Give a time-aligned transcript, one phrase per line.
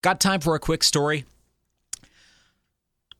[0.00, 1.24] Got time for a quick story?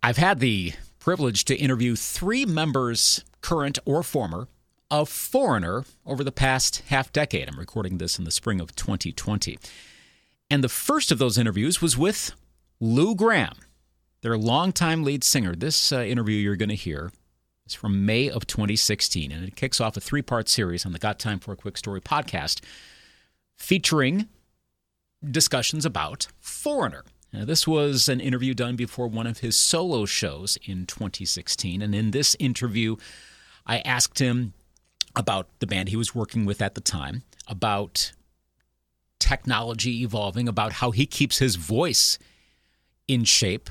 [0.01, 4.47] I've had the privilege to interview three members, current or former,
[4.89, 7.49] of Foreigner over the past half decade.
[7.49, 9.59] I'm recording this in the spring of 2020.
[10.51, 12.31] And the first of those interviews was with
[12.79, 13.57] Lou Gramm,
[14.23, 15.57] their longtime lead singer.
[15.57, 17.11] This uh, interview you're going to hear
[17.67, 21.01] is from May of 2016, and it kicks off a three part series on the
[21.01, 22.61] Got Time for a Quick Story podcast
[23.57, 24.29] featuring
[25.25, 27.05] discussions about Foreigner.
[27.33, 31.83] Now, this was an interview done before one of his solo shows in 2016.
[31.83, 32.97] And in this interview,
[33.67, 34.55] I asked him
[35.15, 38.13] about the band he was working with at the time, about
[39.19, 42.19] technology evolving, about how he keeps his voice
[43.07, 43.69] in shape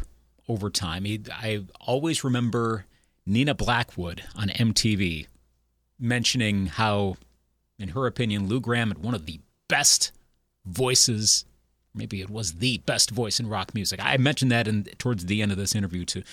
[0.47, 1.05] over time.
[1.05, 2.85] He, I always remember
[3.25, 5.27] Nina Blackwood on MTV
[5.99, 7.17] mentioning how,
[7.79, 10.11] in her opinion, Lou Gramm had one of the best
[10.67, 11.45] voices.
[11.93, 13.99] Maybe it was the best voice in rock music.
[14.03, 16.23] I mentioned that in, towards the end of this interview to,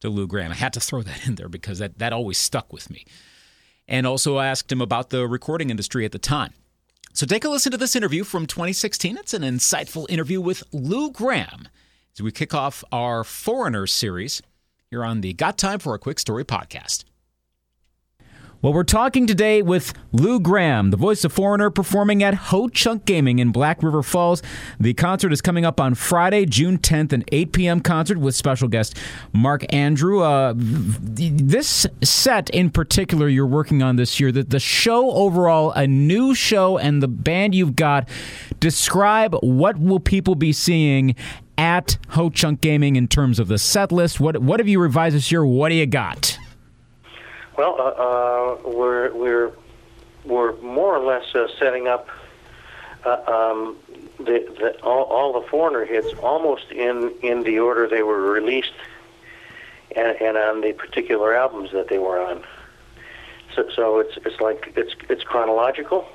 [0.00, 0.50] to Lou Gramm.
[0.50, 3.04] I had to throw that in there because that, that always stuck with me.
[3.86, 6.54] And also asked him about the recording industry at the time.
[7.12, 9.18] So take a listen to this interview from 2016.
[9.18, 11.68] It's an insightful interview with Lou Gramm
[12.14, 14.40] as we kick off our Foreigner series
[14.90, 17.04] here on the Got Time for a Quick Story podcast.
[18.62, 23.04] Well, we're talking today with Lou Gramm, the voice of Foreigner, performing at Ho Chunk
[23.06, 24.40] Gaming in Black River Falls.
[24.78, 27.80] The concert is coming up on Friday, June 10th, an 8 p.m.
[27.80, 28.96] concert with special guest
[29.32, 30.22] Mark Andrew.
[30.22, 35.88] Uh, this set in particular you're working on this year, the, the show overall, a
[35.88, 38.08] new show, and the band you've got.
[38.60, 41.16] Describe what will people be seeing
[41.58, 44.20] at Ho Chunk Gaming in terms of the set list.
[44.20, 45.44] What what have you revised this year?
[45.44, 46.38] What do you got?
[47.56, 49.52] Well, uh, uh, we're we're
[50.24, 52.08] we're more or less uh, setting up
[53.04, 53.76] uh, um,
[54.18, 58.72] the, the all, all the foreigner hits almost in in the order they were released,
[59.94, 62.42] and, and on the particular albums that they were on.
[63.54, 66.06] So, so it's it's like it's it's chronological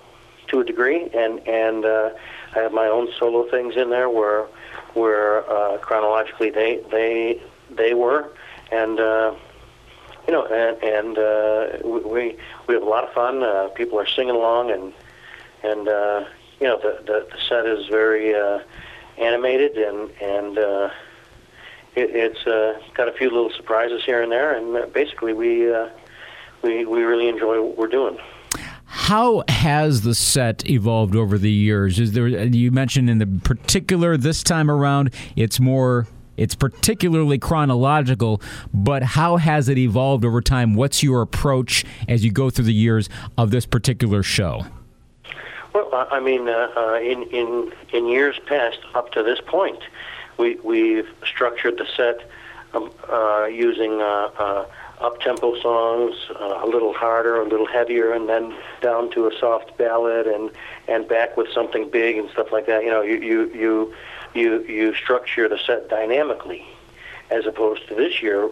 [0.48, 2.12] to a degree, and and uh,
[2.56, 4.48] I have my own solo things in there where
[4.96, 8.32] where uh, chronologically they they they were,
[8.72, 9.36] and uh,
[10.28, 13.44] you know, and, and uh, we we have a lot of fun.
[13.44, 14.94] Uh, people are singing along, and
[15.64, 16.26] and uh,
[16.60, 18.60] you know, the, the the set is very uh,
[19.18, 20.90] animated, and and uh,
[21.96, 25.74] it, it's uh, got a few little surprises here and there, and uh, basically we
[25.74, 25.90] uh,
[26.62, 28.18] we we really enjoy what we're doing.
[28.86, 32.00] How has the set evolved over the years?
[32.00, 38.42] Is there you mentioned in the particular this time around it's more it's particularly chronological,
[38.74, 40.76] but how has it evolved over time?
[40.76, 44.66] What's your approach as you go through the years of this particular show?
[45.74, 49.80] Well, I mean, uh, uh, in in in years past, up to this point,
[50.38, 52.30] we we've structured the set
[52.74, 54.66] um, uh, using uh, uh,
[55.00, 59.38] up tempo songs, uh, a little harder, a little heavier, and then down to a
[59.40, 60.52] soft ballad, and
[60.88, 62.84] and back with something big and stuff like that.
[62.84, 63.94] You know, you you you
[64.34, 66.66] you you structure the set dynamically,
[67.30, 68.50] as opposed to this year,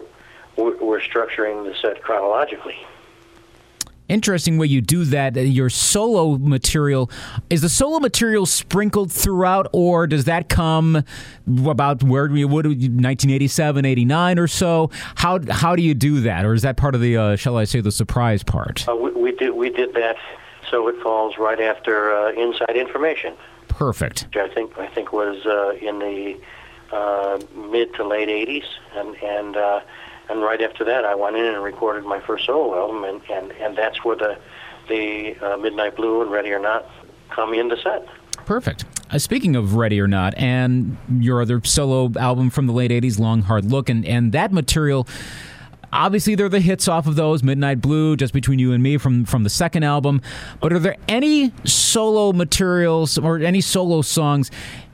[0.56, 2.78] we're, we're structuring the set chronologically.
[4.08, 5.36] Interesting way you do that.
[5.36, 7.10] Uh, your solo material
[7.50, 11.02] is the solo material sprinkled throughout, or does that come
[11.66, 14.90] about where we would 1987, 89 or so?
[15.16, 17.64] How how do you do that, or is that part of the uh, shall I
[17.64, 18.88] say the surprise part?
[18.88, 20.16] Uh, we, we did we did that,
[20.70, 23.34] so it falls right after uh, Inside Information.
[23.68, 24.26] Perfect.
[24.26, 26.38] Which I think I think was uh, in the
[26.92, 27.40] uh,
[27.70, 28.64] mid to late '80s,
[28.94, 29.80] and and uh,
[30.28, 33.52] and right after that, I went in and recorded my first solo album, and and,
[33.52, 34.38] and that's where the
[34.88, 36.88] the uh, Midnight Blue and Ready or Not
[37.30, 38.06] come into set.
[38.44, 38.84] Perfect.
[39.10, 43.18] Uh, speaking of Ready or Not, and your other solo album from the late '80s,
[43.18, 45.06] Long Hard Look, and and that material
[45.92, 49.24] obviously they're the hits off of those midnight blue just between you and me from
[49.24, 50.20] from the second album
[50.60, 54.50] but are there any solo materials or any solo songs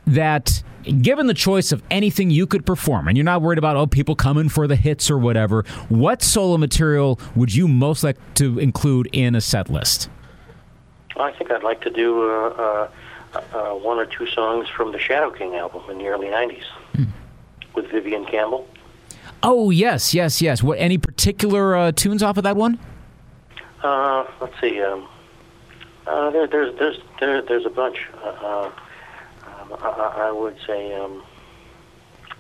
[0.06, 3.86] that given the choice of anything you could perform and you're not worried about oh
[3.86, 8.58] people coming for the hits or whatever what solo material would you most like to
[8.58, 10.08] include in a set list
[11.18, 12.88] i think i'd like to do uh,
[13.34, 16.64] uh, uh, one or two songs from the shadow king album in the early 90s
[16.94, 17.04] hmm.
[17.74, 18.66] with vivian campbell
[19.42, 20.62] Oh yes, yes, yes.
[20.62, 22.78] What any particular uh, tunes off of that one?
[23.82, 24.80] Uh, let's see.
[24.80, 25.08] Um,
[26.06, 28.06] uh, there, there's there's there, there's a bunch.
[29.80, 30.94] I, I, would say.
[30.94, 31.22] Um,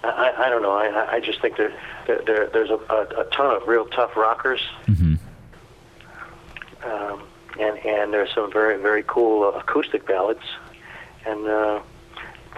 [0.04, 0.72] I, I don't know.
[0.72, 1.72] I, I just think there,
[2.06, 4.60] there there's a, a, a ton of real tough rockers.
[4.86, 5.14] Mm-hmm.
[6.84, 7.22] Um,
[7.58, 10.42] and and there's some very very cool acoustic ballads,
[11.24, 11.80] and uh,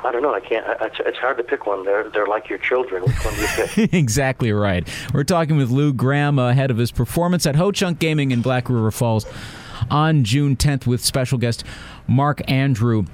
[0.03, 0.35] I don't know.
[0.35, 0.65] I can't.
[0.81, 1.85] It's, it's hard to pick one.
[1.85, 3.03] They're they're like your children.
[3.03, 3.93] Which one do you pick?
[3.95, 4.89] exactly right.
[5.13, 8.69] We're talking with Lou Gramm ahead of his performance at Ho Chunk Gaming in Black
[8.69, 9.27] River Falls
[9.91, 11.65] on June 10th with special guest
[12.07, 13.05] Mark Andrew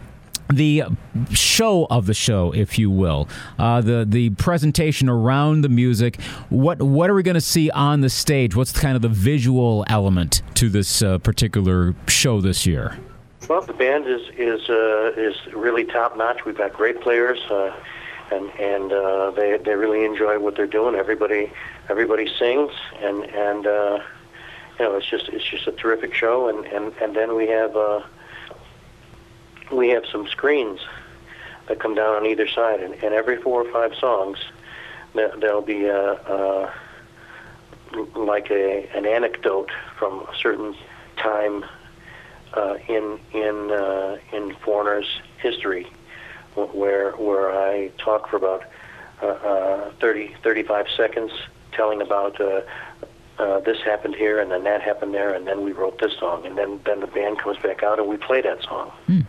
[0.52, 0.84] the
[1.32, 6.20] show of the show, if you will, uh, the the presentation around the music.
[6.48, 8.56] What what are we going to see on the stage?
[8.56, 12.98] What's kind of the visual element to this uh, particular show this year?
[13.48, 16.44] Well, the band is is uh, is really top notch.
[16.44, 17.74] We've got great players, uh,
[18.30, 20.94] and and uh, they they really enjoy what they're doing.
[20.94, 21.52] Everybody
[21.88, 24.00] everybody sings, and and uh,
[24.78, 26.48] you know it's just it's just a terrific show.
[26.48, 27.74] And and and then we have
[29.70, 30.80] we have some screens
[31.66, 34.38] that come down on either side, and, and every four or five songs
[35.14, 36.74] there, there'll be a, a
[38.14, 40.74] like a an anecdote from a certain
[41.16, 41.64] time
[42.54, 45.86] uh, in in uh, in Foreigner's history,
[46.54, 48.64] where where I talk for about
[49.22, 51.32] uh, uh, 30 35 seconds,
[51.72, 52.40] telling about.
[52.40, 52.62] Uh,
[53.38, 56.44] uh, this happened here, and then that happened there, and then we wrote this song,
[56.44, 58.90] and then then the band comes back out and we play that song.
[59.06, 59.20] Hmm.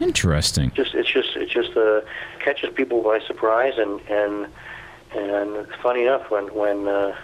[0.00, 0.72] Interesting.
[0.72, 2.02] Just it's just it's just uh,
[2.40, 4.46] catches people by surprise, and and
[5.12, 7.16] and funny enough, when when uh,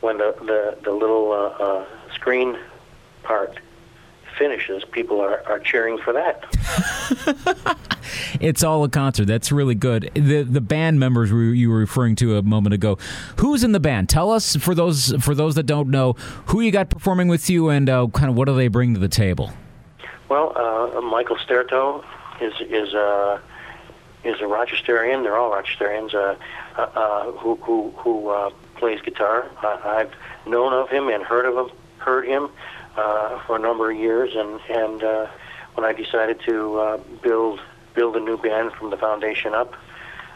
[0.00, 2.58] when the the, the little uh, uh, screen
[3.22, 3.58] part
[4.38, 6.44] finishes, people are, are cheering for that.
[8.40, 9.26] it's all a concert.
[9.26, 10.10] That's really good.
[10.14, 12.98] The the band members you were referring to a moment ago.
[13.38, 14.08] Who's in the band?
[14.08, 16.14] Tell us for those for those that don't know
[16.46, 19.00] who you got performing with you and uh, kind of what do they bring to
[19.00, 19.52] the table.
[20.28, 22.04] Well, uh, Michael Staertow
[22.40, 23.40] is is uh,
[24.24, 25.22] is a Rochesterian.
[25.22, 26.36] They're all Rochesterians uh,
[26.76, 29.48] uh, uh, who who who uh, plays guitar.
[29.62, 30.12] I've
[30.46, 32.50] known of him and heard of him, heard him
[32.96, 35.26] uh, for a number of years, and and uh,
[35.74, 37.60] when I decided to uh, build
[37.94, 39.74] build a new band from the foundation up,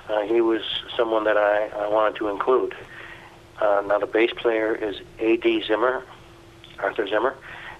[0.09, 0.63] uh, he was
[0.97, 2.75] someone that I, I wanted to include.
[3.61, 5.65] Uh, now the bass player is A.D.
[5.67, 6.03] Zimmer,
[6.79, 7.35] Arthur Zimmer,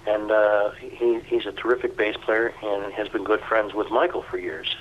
[0.07, 4.23] and uh, he, he's a terrific bass player and has been good friends with Michael
[4.23, 4.75] for years.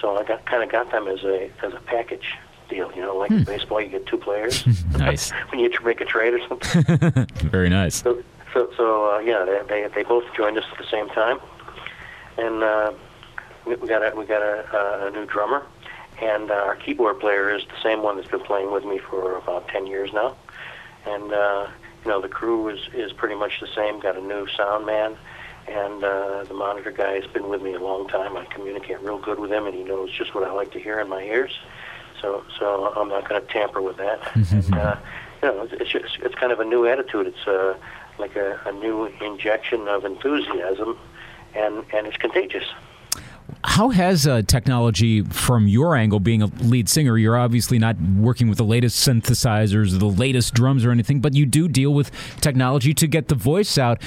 [0.00, 2.34] So I got kind of got them as a as a package
[2.68, 2.90] deal.
[2.94, 3.38] You know, like hmm.
[3.38, 4.66] in baseball, you get two players.
[4.98, 5.30] nice.
[5.50, 7.26] when you make a trade or something.
[7.48, 8.02] Very nice.
[8.02, 11.38] So, so, so uh, yeah, they, they they both joined us at the same time,
[12.36, 12.92] and uh,
[13.64, 15.64] we, we got a we got a, a new drummer,
[16.20, 19.36] and uh, our keyboard player is the same one that's been playing with me for
[19.36, 20.34] about ten years now,
[21.06, 21.68] and uh,
[22.04, 24.00] you know the crew is is pretty much the same.
[24.00, 25.16] Got a new sound man,
[25.68, 28.36] and uh, the monitor guy has been with me a long time.
[28.36, 31.00] I communicate real good with him, and he knows just what I like to hear
[31.00, 31.52] in my ears.
[32.20, 34.20] So so I'm not going to tamper with that.
[34.52, 34.96] and, uh,
[35.42, 37.26] you know, it's just, it's kind of a new attitude.
[37.26, 37.76] It's uh,
[38.18, 40.98] like a, a new injection of enthusiasm,
[41.54, 42.64] and and it's contagious.
[43.72, 48.50] How has uh, technology, from your angle, being a lead singer, you're obviously not working
[48.50, 52.10] with the latest synthesizers, the latest drums, or anything, but you do deal with
[52.42, 54.02] technology to get the voice out.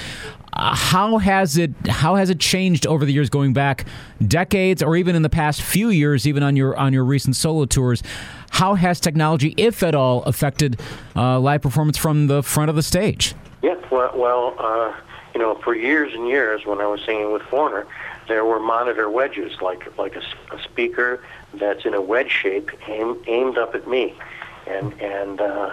[0.53, 3.88] Uh, how has it how has it changed over the years, going back
[4.27, 7.65] decades, or even in the past few years, even on your on your recent solo
[7.65, 8.03] tours?
[8.51, 10.79] How has technology, if at all, affected
[11.15, 13.33] uh, live performance from the front of the stage?
[13.63, 14.94] Yeah, well, well uh,
[15.33, 17.88] you know, for years and years, when I was singing with Foreigner
[18.27, 21.24] there were monitor wedges, like like a, a speaker
[21.54, 24.13] that's in a wedge shape, aim, aimed up at me,
[24.68, 25.72] and and uh,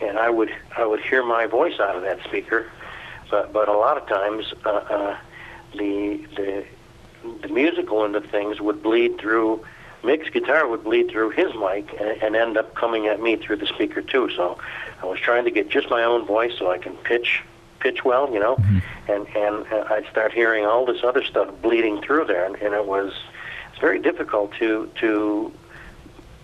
[0.00, 2.70] and I would I would hear my voice out of that speaker,
[3.30, 5.16] but but a lot of times uh, uh,
[5.72, 6.64] the the
[7.42, 9.64] the musical end of things would bleed through.
[10.04, 13.56] Mick's guitar would bleed through his mic and, and end up coming at me through
[13.56, 14.30] the speaker too.
[14.30, 14.56] So
[15.02, 17.42] I was trying to get just my own voice so I can pitch
[17.80, 19.10] pitch well, you know, mm-hmm.
[19.10, 22.74] and and uh, I'd start hearing all this other stuff bleeding through there, and, and
[22.74, 23.12] it was
[23.70, 25.52] it's very difficult to to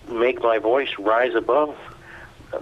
[0.09, 1.75] make my voice rise above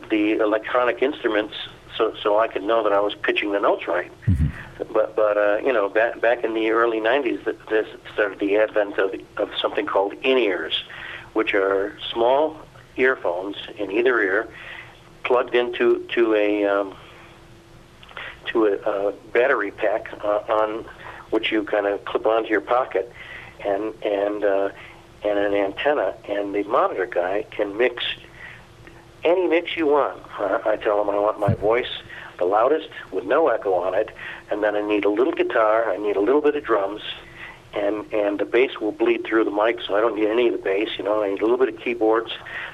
[0.10, 1.56] the electronic instruments,
[1.98, 4.12] so so I could know that I was pitching the notes right.
[4.26, 4.48] Mm-hmm.
[4.92, 8.98] But but uh, you know back back in the early '90s, this started the advent
[8.98, 10.84] of of something called in ears,
[11.34, 12.58] which are small
[12.96, 14.48] earphones in either ear,
[15.24, 16.96] plugged into to a um,
[18.54, 20.86] to a, a battery pack uh, on
[21.32, 23.12] which you kind of clip onto your pocket,
[23.66, 24.70] and and uh,
[25.24, 28.04] and an antenna, and the monitor guy can mix
[29.24, 30.22] any mix you want.
[30.40, 31.90] Uh, I tell him I want my voice
[32.38, 34.10] the loudest with no echo on it,
[34.50, 37.02] and then I need a little guitar, I need a little bit of drums,
[37.74, 40.54] and and the bass will bleed through the mic, so I don't need any of
[40.54, 40.90] the bass.
[40.98, 42.32] You know, I need a little bit of keyboards.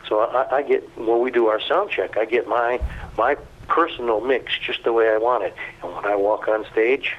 [0.07, 2.81] So I, I get when we do our sound check, I get my
[3.17, 3.37] my
[3.69, 5.55] personal mix just the way I want it.
[5.81, 7.15] And when I walk on stage,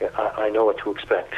[0.00, 1.34] I, I know what to expect.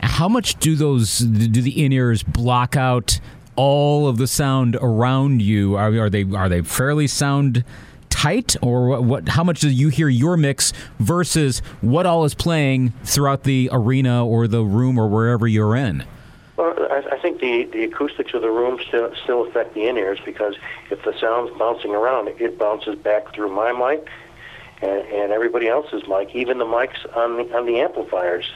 [0.00, 3.20] how much do those do the in ears block out
[3.54, 5.76] all of the sound around you?
[5.76, 7.64] Are, are they are they fairly sound
[8.08, 9.28] tight, or what, what?
[9.30, 14.24] How much do you hear your mix versus what all is playing throughout the arena
[14.26, 16.04] or the room or wherever you're in?
[16.92, 20.18] I, I think the, the acoustics of the room still still affect the in ears
[20.24, 20.56] because
[20.90, 24.08] if the sound's bouncing around, it bounces back through my mic
[24.82, 28.50] and, and everybody else's mic, even the mics on the on the amplifiers.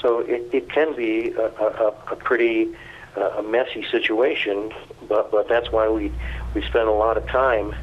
[0.00, 2.68] So it, it can be a, a, a pretty
[3.16, 4.72] uh, a messy situation,
[5.08, 6.12] but but that's why we
[6.54, 7.74] we spend a lot of time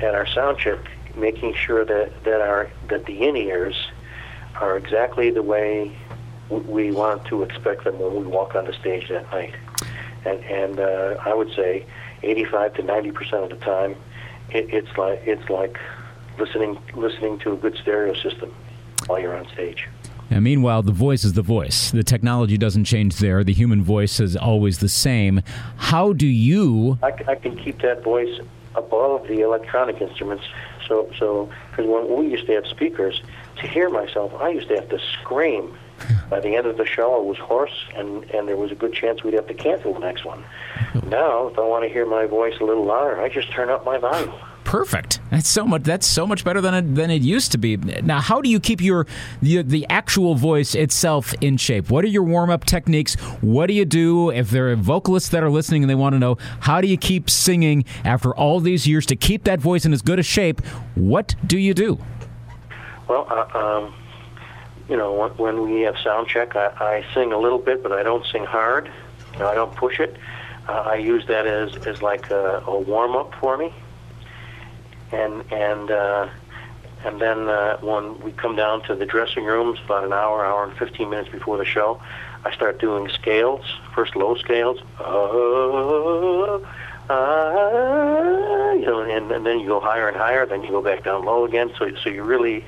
[0.00, 0.78] at our sound check
[1.16, 3.88] making sure that that our that the in ears
[4.60, 5.96] are exactly the way
[6.50, 9.54] we want to expect them when we walk on the stage that night.
[10.24, 11.86] And and uh, I would say
[12.22, 13.96] 85 to 90 percent of the time,
[14.50, 15.78] it, it's like it's like
[16.38, 18.54] listening listening to a good stereo system
[19.06, 19.88] while you're on stage.
[20.30, 21.90] And meanwhile, the voice is the voice.
[21.90, 23.44] The technology doesn't change there.
[23.44, 25.42] The human voice is always the same.
[25.76, 26.98] How do you?
[27.02, 28.40] I, I can keep that voice
[28.74, 30.44] above the electronic instruments.
[30.88, 33.22] So, so because when we used to have speakers,
[33.56, 35.76] to hear myself, I used to have to scream.
[36.30, 38.92] By the end of the show, I was hoarse, and and there was a good
[38.92, 40.44] chance we'd have to cancel the next one.
[41.06, 43.84] Now, if I want to hear my voice a little louder, I just turn up
[43.84, 44.34] my volume
[44.64, 45.20] perfect.
[45.30, 45.84] That's so much.
[45.84, 47.76] That's so much better than it, than it used to be.
[47.76, 49.06] Now, how do you keep your
[49.40, 51.90] the, the actual voice itself in shape?
[51.90, 53.14] What are your warm up techniques?
[53.40, 56.18] What do you do if there are vocalists that are listening and they want to
[56.18, 59.92] know how do you keep singing after all these years to keep that voice in
[59.92, 60.60] as good a shape?
[60.96, 61.98] What do you do?
[63.08, 63.94] Well, uh, um,
[64.88, 68.02] you know, when we have sound check, I, I sing a little bit, but I
[68.02, 68.90] don't sing hard.
[69.32, 70.16] You know, I don't push it.
[70.68, 73.72] Uh, I use that as, as like a, a warm up for me
[75.14, 76.28] and and uh,
[77.04, 80.64] and then uh, when we come down to the dressing rooms, about an hour, hour
[80.64, 82.00] and 15 minutes before the show,
[82.44, 83.64] I start doing scales.
[83.94, 85.04] First low scales, uh,
[87.12, 90.46] uh, you know, and, and then you go higher and higher.
[90.46, 91.72] Then you go back down low again.
[91.78, 92.64] So so you really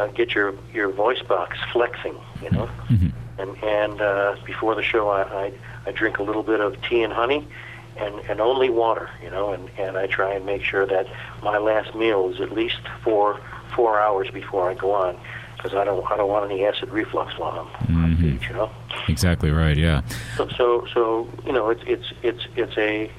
[0.00, 2.68] uh, get your your voice box flexing, you know.
[2.88, 3.08] Mm-hmm.
[3.38, 5.52] And and uh, before the show, I, I
[5.86, 7.46] I drink a little bit of tea and honey
[7.96, 11.06] and, and only water, you know, and, and I try and make sure that
[11.42, 13.40] my last meal is at least four
[13.74, 15.16] four hours before I go on,
[15.56, 18.04] because I don't I don't want any acid reflux while I'm mm-hmm.
[18.04, 18.70] on you know.
[19.08, 19.76] Exactly right.
[19.76, 20.02] Yeah.
[20.36, 23.10] So so so you know it's it's it's it's a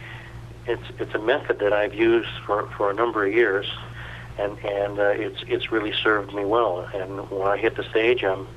[0.68, 3.68] it's it's a method that I've used for for a number of years,
[4.38, 6.80] and and uh, it's it's really served me well.
[6.94, 8.48] And when I hit the stage, I'm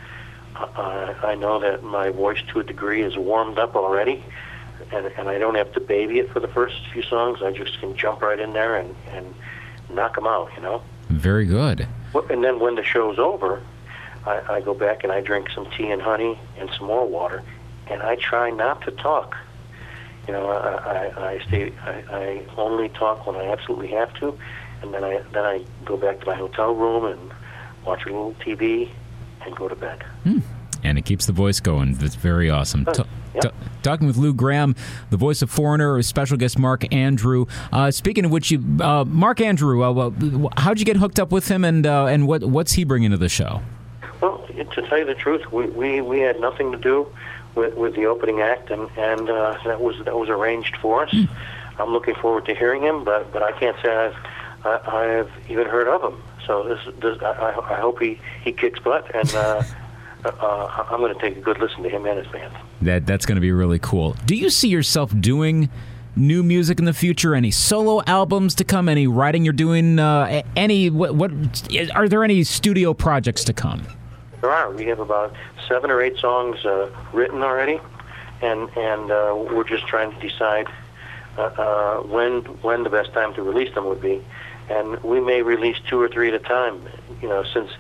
[0.56, 4.24] uh, I know that my voice to a degree is warmed up already
[4.92, 7.42] and, and I don't have to baby it for the first few songs.
[7.42, 9.34] I just can jump right in there and, and
[9.90, 10.82] knock them out, you know?
[11.08, 11.86] Very good.
[12.30, 13.62] And then when the show's over,
[14.26, 17.42] I, I go back and I drink some tea and honey and some more water,
[17.88, 19.36] and I try not to talk.
[20.26, 21.72] You know, I, I, I stay.
[21.82, 24.38] I, I only talk when I absolutely have to,
[24.82, 27.32] and then I then I go back to my hotel room and
[27.84, 28.90] watch a little TV
[29.44, 30.02] and go to bed.
[30.22, 30.40] Hmm
[30.84, 31.94] and it keeps the voice going.
[31.94, 32.84] That's very awesome.
[32.84, 33.02] T-
[33.40, 33.48] t-
[33.82, 34.76] talking with Lou Gramm,
[35.10, 37.46] the voice of Foreigner, special guest Mark Andrew.
[37.72, 40.10] Uh, speaking of which, you, uh, Mark Andrew, uh,
[40.58, 43.16] how'd you get hooked up with him, and uh, and what what's he bringing to
[43.16, 43.62] the show?
[44.20, 47.08] Well, to tell you the truth, we we, we had nothing to do
[47.54, 51.10] with, with the opening act, and and uh, that was that was arranged for us.
[51.10, 51.28] Mm.
[51.78, 54.16] I'm looking forward to hearing him, but but I can't say I've
[54.64, 56.22] I, I've even heard of him.
[56.46, 59.32] So this, this I, I hope he he kicks butt and.
[59.34, 59.62] Uh,
[60.24, 62.54] uh, I'm going to take a good listen to him and his band.
[62.82, 64.16] That that's going to be really cool.
[64.24, 65.68] Do you see yourself doing
[66.16, 67.34] new music in the future?
[67.34, 68.88] Any solo albums to come?
[68.88, 69.98] Any writing you're doing?
[69.98, 71.30] Uh, any what, what?
[71.94, 73.86] Are there any studio projects to come?
[74.44, 74.70] There are.
[74.70, 75.34] We have about
[75.66, 77.80] seven or eight songs uh, written already,
[78.42, 80.66] and and uh, we're just trying to decide
[81.38, 84.22] uh, uh, when when the best time to release them would be,
[84.68, 86.78] and we may release two or three at a time.
[87.22, 87.70] You know, since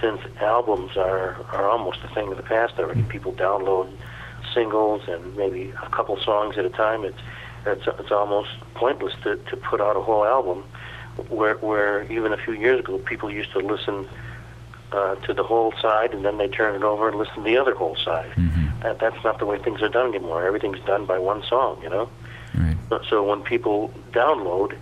[0.00, 3.04] since albums are, are almost a thing of the past already.
[3.04, 3.88] People download
[4.52, 7.04] singles and maybe a couple songs at a time.
[7.04, 7.20] It's
[7.64, 10.64] it's, it's almost pointless to, to put out a whole album.
[11.28, 14.08] Where where even a few years ago people used to listen
[14.92, 17.56] uh, to the whole side and then they turn it over and listen to the
[17.58, 18.30] other whole side.
[18.32, 18.80] Mm-hmm.
[18.82, 20.46] That, that's not the way things are done anymore.
[20.46, 22.08] Everything's done by one song, you know.
[22.54, 22.76] Right.
[22.88, 24.76] So, so when people download,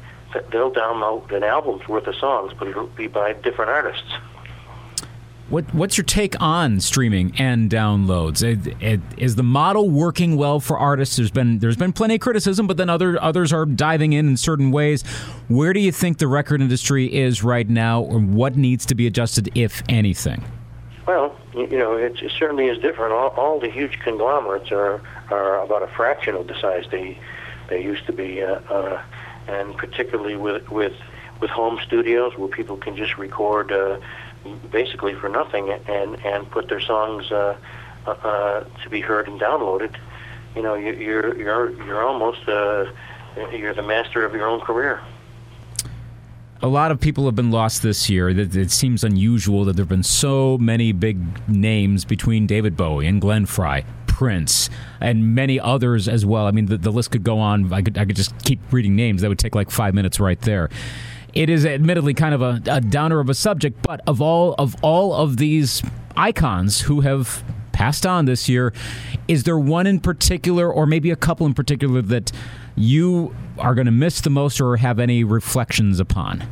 [0.50, 4.12] they'll download an album's worth of songs, but it'll be by different artists.
[5.48, 8.42] What, what's your take on streaming and downloads?
[8.42, 11.16] It, it, is the model working well for artists?
[11.16, 14.36] There's been there's been plenty of criticism, but then other others are diving in in
[14.36, 15.02] certain ways.
[15.46, 19.06] Where do you think the record industry is right now, or what needs to be
[19.06, 20.44] adjusted, if anything?
[21.06, 23.12] Well, you, know, it, it certainly is different.
[23.12, 25.00] All, all the huge conglomerates are
[25.30, 27.20] are about a fraction of the size they
[27.68, 29.00] they used to be, uh, uh,
[29.46, 30.94] and particularly with with
[31.40, 34.00] with home studios where people can just record uh,
[34.70, 37.56] basically for nothing and and put their songs uh,
[38.06, 39.94] uh, uh to be heard and downloaded.
[40.54, 42.86] You know, you, you're you're you're almost uh,
[43.52, 45.00] you're the master of your own career
[46.62, 48.28] a lot of people have been lost this year.
[48.28, 53.20] It seems unusual that there have been so many big names between David Bowie and
[53.20, 56.46] Glenn Frey, Prince, and many others as well.
[56.46, 57.72] I mean, the, the list could go on.
[57.72, 59.22] I could, I could just keep reading names.
[59.22, 60.70] That would take like five minutes right there.
[61.36, 64.74] It is admittedly kind of a, a downer of a subject, but of all of
[64.82, 65.82] all of these
[66.16, 68.72] icons who have passed on this year,
[69.28, 72.32] is there one in particular, or maybe a couple in particular, that
[72.74, 76.42] you are going to miss the most or have any reflections upon?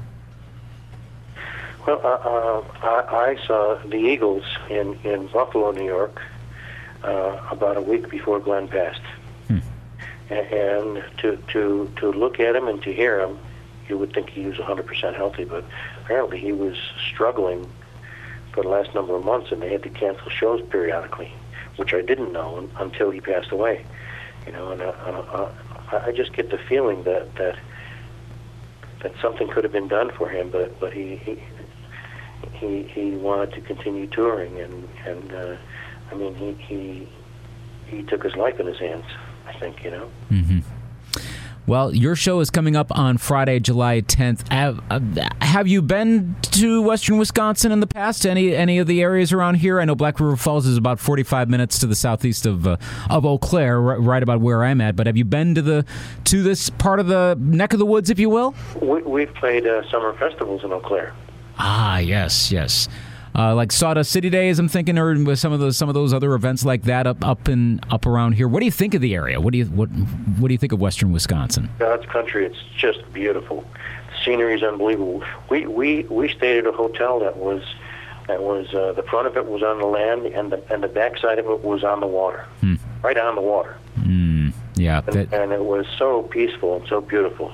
[1.87, 6.21] Well, uh, uh, I, I, saw the Eagles in, in Buffalo, New York,
[7.03, 9.01] uh, about a week before Glenn passed.
[9.49, 9.61] Hmm.
[10.29, 13.39] And to, to, to look at him and to hear him,
[13.89, 15.65] you would think he was 100% healthy, but
[16.03, 16.77] apparently he was
[17.11, 17.71] struggling
[18.53, 21.33] for the last number of months, and they had to cancel shows periodically,
[21.77, 23.85] which I didn't know until he passed away.
[24.47, 25.53] You know, and uh, uh,
[25.93, 27.59] I just get the feeling that that
[29.03, 31.43] that something could have been done for him, but but he he
[32.53, 35.57] he, he wanted to continue touring, and and uh,
[36.11, 37.09] I mean he he
[37.87, 39.07] he took his life in his hands.
[39.47, 40.11] I think you know.
[40.31, 40.61] Mm-hmm.
[41.67, 44.53] Well, your show is coming up on Friday, July 10th.
[44.53, 45.01] Have, uh,
[45.41, 48.27] have, you been to Western Wisconsin in the past?
[48.27, 49.81] Any any of the areas around here?
[49.81, 52.77] I know Black River Falls is about 45 minutes to the southeast of uh,
[53.09, 54.95] of Eau Claire, right about where I'm at.
[54.95, 55.87] But have you been to the
[56.25, 58.55] to this part of the neck of the woods, if you will?
[58.83, 61.15] We, have played uh, summer festivals in Eau Claire.
[61.59, 62.89] Ah, yes, yes
[63.37, 64.59] uh, like Sawdust City Days.
[64.59, 67.25] I'm thinking, or with some of those some of those other events like that up
[67.25, 68.49] up and up around here.
[68.49, 69.41] What do you think of the area?
[69.41, 71.71] What do you what what do you think of Western Wisconsin?
[71.79, 72.47] God's country.
[72.47, 73.65] It's just beautiful.
[74.11, 75.25] The scenery is unbelievable.
[75.49, 77.63] We we we stayed at a hotel that was
[78.29, 80.89] that was uh, the front of it was on the land and the and the
[80.89, 82.77] back side of it was on the water, hmm.
[83.03, 83.77] right on the water.
[83.99, 85.33] Mm, yeah, and, that...
[85.33, 87.53] and it was so peaceful and so beautiful.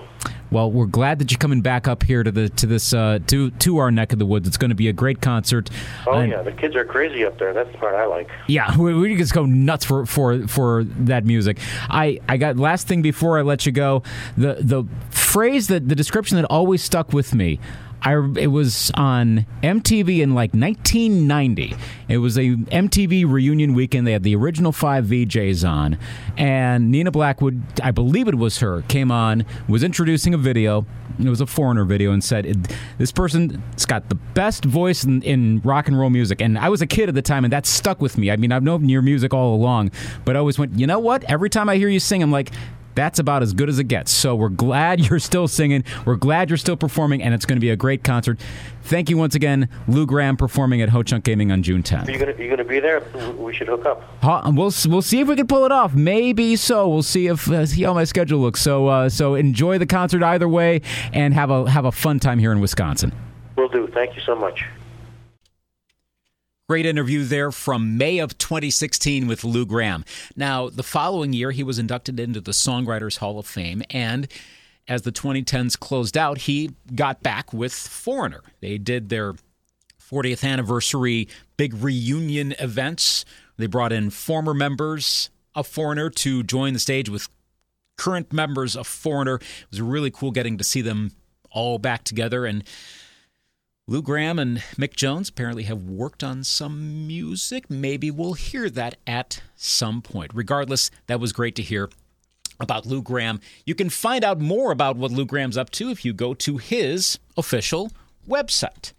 [0.50, 3.50] Well, we're glad that you're coming back up here to the to this uh, to
[3.50, 4.48] to our neck of the woods.
[4.48, 5.70] It's going to be a great concert.
[6.06, 7.52] Oh and, yeah, the kids are crazy up there.
[7.52, 8.28] That's the part I like.
[8.48, 11.58] Yeah, we, we just go nuts for for for that music.
[11.88, 14.02] I I got last thing before I let you go.
[14.36, 17.60] The the phrase that the description that always stuck with me
[18.02, 21.74] I it was on MTV in like 1990.
[22.08, 24.06] It was a MTV reunion weekend.
[24.06, 25.98] They had the original five VJs on,
[26.36, 30.86] and Nina Blackwood, I believe it was her, came on, was introducing a video.
[31.18, 35.60] It was a foreigner video, and said, "This person's got the best voice in, in
[35.62, 38.00] rock and roll music." And I was a kid at the time, and that stuck
[38.00, 38.30] with me.
[38.30, 39.90] I mean, I've known your music all along,
[40.24, 42.50] but I always went, "You know what?" Every time I hear you sing, I'm like,
[43.00, 44.12] that's about as good as it gets.
[44.12, 45.84] So we're glad you're still singing.
[46.04, 48.38] We're glad you're still performing, and it's going to be a great concert.
[48.82, 52.08] Thank you once again, Lou Gramm, performing at Ho Chunk Gaming on June 10th.
[52.08, 53.00] Are you going to be there?
[53.38, 54.02] We should hook up.
[54.22, 55.94] We'll we'll see if we can pull it off.
[55.94, 56.88] Maybe so.
[56.88, 58.60] We'll see if uh, see how my schedule looks.
[58.60, 60.82] So uh, so enjoy the concert either way,
[61.12, 63.12] and have a have a fun time here in Wisconsin.
[63.56, 63.86] We'll do.
[63.88, 64.64] Thank you so much.
[66.70, 70.04] Great interview there from May of 2016 with Lou Gramm.
[70.36, 74.28] Now, the following year, he was inducted into the Songwriters Hall of Fame, and
[74.86, 78.42] as the 2010s closed out, he got back with Foreigner.
[78.60, 79.34] They did their
[80.00, 83.24] 40th anniversary big reunion events.
[83.56, 87.28] They brought in former members of Foreigner to join the stage with
[87.98, 89.34] current members of Foreigner.
[89.34, 91.10] It was really cool getting to see them
[91.50, 92.62] all back together and
[93.90, 97.68] Lou Gramm and Mick Jones apparently have worked on some music.
[97.68, 100.30] Maybe we'll hear that at some point.
[100.32, 101.90] Regardless, that was great to hear
[102.60, 103.40] about Lou Gramm.
[103.66, 106.58] You can find out more about what Lou Gramm's up to if you go to
[106.58, 107.90] his official
[108.28, 108.92] website,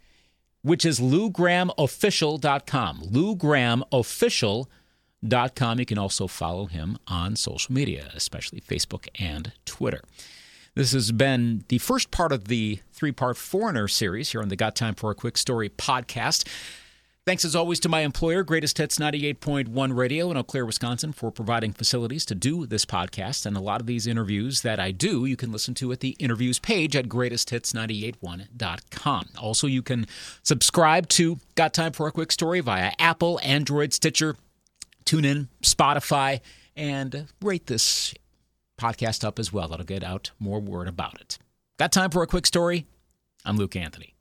[0.60, 3.00] which is lougrammofficial.com.
[3.00, 5.78] lougrammofficial.com.
[5.78, 10.02] You can also follow him on social media, especially Facebook and Twitter.
[10.74, 14.56] This has been the first part of the three part Foreigner series here on the
[14.56, 16.48] Got Time for a Quick Story podcast.
[17.24, 21.30] Thanks as always to my employer, Greatest Hits 98.1 Radio in Eau Claire, Wisconsin, for
[21.30, 23.46] providing facilities to do this podcast.
[23.46, 26.16] And a lot of these interviews that I do, you can listen to at the
[26.18, 29.28] interviews page at greatesthits981.com.
[29.38, 30.08] Also, you can
[30.42, 34.34] subscribe to Got Time for a Quick Story via Apple, Android, Stitcher,
[35.04, 36.40] TuneIn, Spotify,
[36.74, 38.14] and rate this
[38.82, 39.68] podcast up as well.
[39.68, 41.38] That'll get out more word about it.
[41.78, 42.86] Got time for a quick story?
[43.44, 44.14] I'm Luke Anthony.